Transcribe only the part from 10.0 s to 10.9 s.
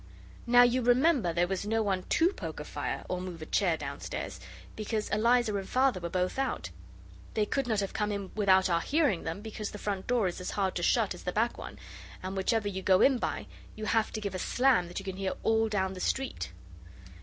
door is as hard to